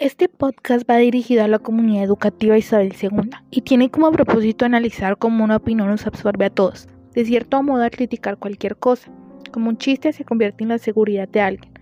[0.00, 5.18] Este podcast va dirigido a la comunidad educativa Isabel II y tiene como propósito analizar
[5.18, 9.12] cómo una opinión nos absorbe a todos, de cierto modo a criticar cualquier cosa,
[9.52, 11.72] como un chiste se convierte en la seguridad de alguien,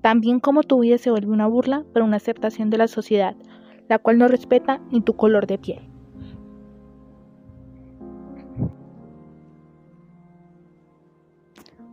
[0.00, 3.36] también como tu vida se vuelve una burla para una aceptación de la sociedad,
[3.90, 5.80] la cual no respeta ni tu color de piel.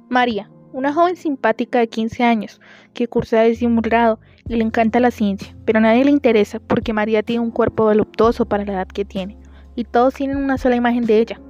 [0.07, 2.61] María, una joven simpática de 15 años
[2.93, 7.23] que cursa disimulado y le encanta la ciencia, pero a nadie le interesa porque María
[7.23, 9.37] tiene un cuerpo voluptuoso para la edad que tiene
[9.75, 11.41] y todos tienen una sola imagen de ella,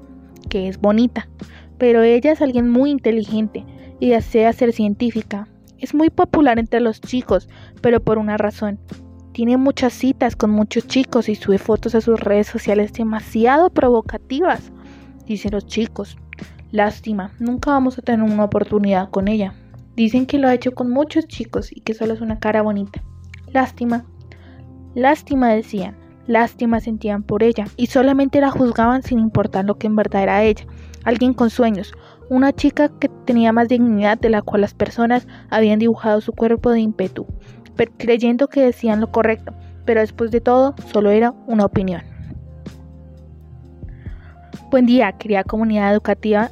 [0.50, 1.28] que es bonita,
[1.78, 3.66] pero ella es alguien muy inteligente
[4.00, 5.50] y desea ser científica.
[5.78, 7.50] Es muy popular entre los chicos,
[7.82, 8.80] pero por una razón.
[9.34, 14.72] Tiene muchas citas con muchos chicos y sube fotos a sus redes sociales demasiado provocativas,
[15.26, 16.18] dicen los chicos.
[16.78, 19.56] Lástima, nunca vamos a tener una oportunidad con ella.
[19.96, 23.02] Dicen que lo ha hecho con muchos chicos y que solo es una cara bonita.
[23.52, 24.06] Lástima.
[24.94, 25.98] Lástima decían.
[26.28, 30.44] Lástima sentían por ella y solamente la juzgaban sin importar lo que en verdad era
[30.44, 30.68] ella.
[31.04, 31.94] Alguien con sueños,
[32.30, 36.70] una chica que tenía más dignidad de la cual las personas habían dibujado su cuerpo
[36.70, 37.26] de ímpetu,
[37.98, 39.52] creyendo que decían lo correcto,
[39.84, 42.04] pero después de todo solo era una opinión.
[44.70, 46.52] Buen día, querida comunidad educativa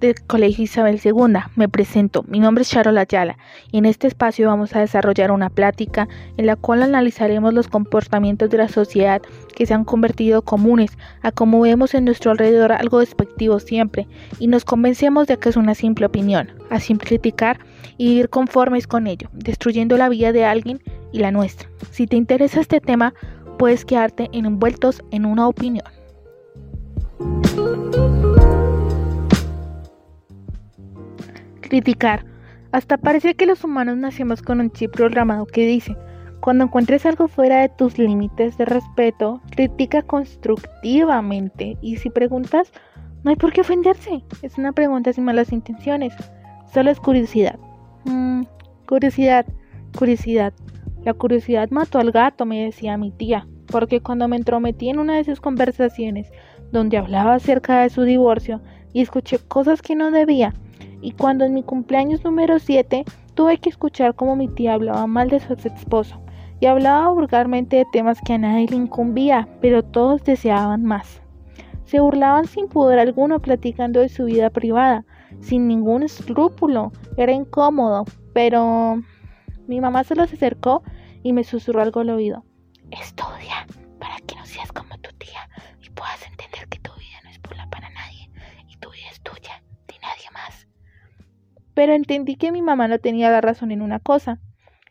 [0.00, 1.38] del Colegio Isabel II.
[1.56, 3.38] Me presento, mi nombre es Charol Ayala
[3.70, 8.50] y en este espacio vamos a desarrollar una plática en la cual analizaremos los comportamientos
[8.50, 9.22] de la sociedad
[9.54, 14.06] que se han convertido comunes a como vemos en nuestro alrededor algo despectivo siempre
[14.38, 17.58] y nos convencemos de que es una simple opinión, a simple criticar
[17.96, 20.80] y vivir conformes con ello, destruyendo la vida de alguien
[21.12, 21.68] y la nuestra.
[21.90, 23.14] Si te interesa este tema,
[23.58, 25.84] puedes quedarte envueltos en una opinión.
[31.68, 32.24] Criticar.
[32.72, 35.96] Hasta parece que los humanos nacemos con un chip programado que dice,
[36.40, 41.76] cuando encuentres algo fuera de tus límites de respeto, critica constructivamente.
[41.82, 42.72] Y si preguntas,
[43.22, 44.22] no hay por qué ofenderse.
[44.42, 46.14] Es una pregunta sin malas intenciones.
[46.72, 47.58] Solo es curiosidad.
[48.04, 48.44] Mm,
[48.86, 49.44] curiosidad,
[49.98, 50.54] curiosidad.
[51.04, 55.16] La curiosidad mató al gato, me decía mi tía, porque cuando me entrometí en una
[55.16, 56.30] de sus conversaciones
[56.72, 58.60] donde hablaba acerca de su divorcio
[58.92, 60.54] y escuché cosas que no debía.
[61.00, 63.04] Y cuando en mi cumpleaños número 7
[63.34, 66.20] tuve que escuchar cómo mi tía hablaba mal de su ex esposo
[66.60, 71.22] y hablaba vulgarmente de temas que a nadie le incumbía, pero todos deseaban más.
[71.84, 75.04] Se burlaban sin pudor alguno platicando de su vida privada,
[75.40, 76.92] sin ningún escrúpulo.
[77.16, 78.04] Era incómodo,
[78.34, 79.00] pero
[79.66, 80.82] mi mamá se acercó
[81.22, 82.44] y me susurró algo al oído.
[82.90, 83.27] Estudia
[91.78, 94.40] Pero entendí que mi mamá no tenía la razón en una cosa.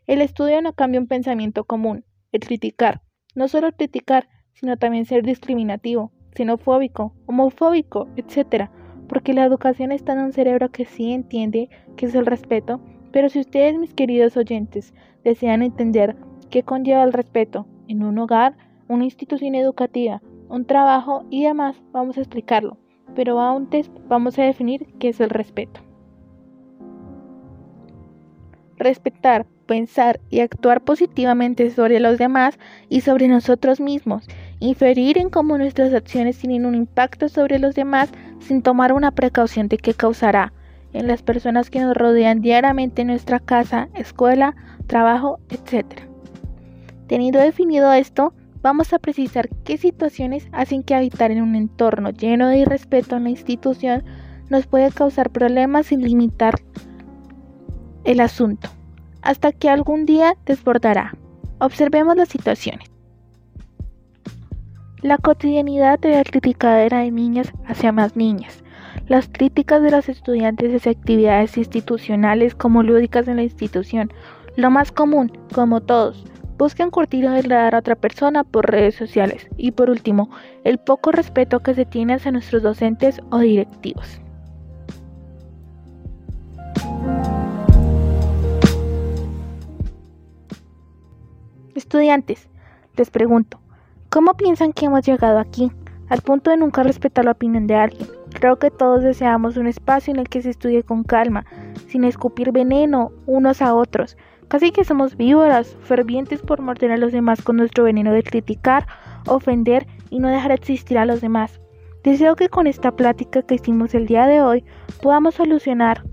[0.06, 3.02] El estudio no cambia un pensamiento común, el criticar.
[3.34, 8.70] No solo criticar, sino también ser discriminativo, xenofóbico, homofóbico, etc.
[9.06, 11.68] Porque la educación está en un cerebro que sí entiende
[11.98, 12.80] que es el respeto,
[13.12, 14.94] pero si ustedes, mis queridos oyentes,
[15.24, 16.16] desean entender
[16.48, 18.56] qué conlleva el respeto en un hogar,
[18.88, 22.78] una institución educativa, un trabajo y demás, vamos a explicarlo,
[23.14, 25.82] pero antes vamos a definir qué es el respeto.
[28.78, 32.58] Respetar, pensar y actuar positivamente sobre los demás
[32.88, 34.26] y sobre nosotros mismos,
[34.60, 39.68] inferir en cómo nuestras acciones tienen un impacto sobre los demás sin tomar una precaución
[39.68, 40.52] de qué causará
[40.92, 44.56] en las personas que nos rodean diariamente en nuestra casa, escuela,
[44.86, 45.84] trabajo, etc.
[47.06, 52.48] Teniendo definido esto, vamos a precisar qué situaciones hacen que habitar en un entorno lleno
[52.48, 54.04] de irrespeto en la institución
[54.50, 56.54] nos puede causar problemas sin limitar
[58.08, 58.70] el asunto,
[59.20, 61.14] hasta que algún día desbordará.
[61.60, 62.90] Observemos las situaciones.
[65.02, 68.64] La cotidianidad de la criticadera de niñas hacia más niñas.
[69.08, 74.10] Las críticas de los estudiantes hacia actividades institucionales como lúdicas en la institución.
[74.56, 76.24] Lo más común, como todos,
[76.56, 79.48] buscan curtir o degradar a otra persona por redes sociales.
[79.58, 80.30] Y por último,
[80.64, 84.22] el poco respeto que se tiene hacia nuestros docentes o directivos.
[91.88, 92.50] Estudiantes,
[92.98, 93.58] les pregunto,
[94.10, 95.72] ¿cómo piensan que hemos llegado aquí?
[96.10, 98.06] Al punto de nunca respetar la opinión de alguien.
[98.34, 101.46] Creo que todos deseamos un espacio en el que se estudie con calma,
[101.86, 104.18] sin escupir veneno unos a otros,
[104.48, 108.86] Casi que somos víboras, fervientes por morder a los demás con nuestro veneno de criticar,
[109.26, 111.58] ofender y no dejar existir a los demás.
[112.04, 114.62] Deseo que con esta plática que hicimos el día de hoy
[115.00, 116.04] podamos solucionar,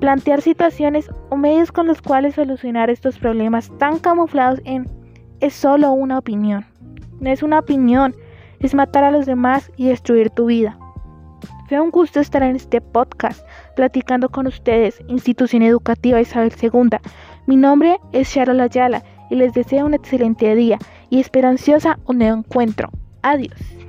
[0.00, 4.86] plantear situaciones o medios con los cuales solucionar estos problemas tan camuflados en
[5.40, 6.66] es solo una opinión.
[7.20, 8.14] No es una opinión,
[8.60, 10.78] es matar a los demás y destruir tu vida.
[11.68, 13.46] Fue un gusto estar en este podcast
[13.76, 16.98] platicando con ustedes, Institución Educativa Isabel II.
[17.46, 20.78] Mi nombre es Sharon Ayala y les deseo un excelente día
[21.10, 22.90] y esperanciosa un nuevo encuentro.
[23.22, 23.79] Adiós.